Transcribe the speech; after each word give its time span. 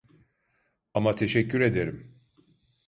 Ama 0.93 1.15
teşekkür 1.15 1.61
ederim. 1.61 2.21